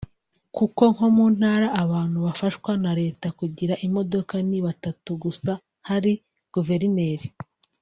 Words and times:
Kuko 0.57 0.83
nko 0.93 1.07
mu 1.15 1.25
ntara 1.35 1.67
abantu 1.83 2.17
bafashwa 2.25 2.71
na 2.83 2.91
leta 3.01 3.27
kugira 3.39 3.73
imodoka 3.87 4.33
ni 4.49 4.59
batatu 4.65 5.09
gusa; 5.23 5.51
hari 5.89 6.11
Guverineri 6.53 7.27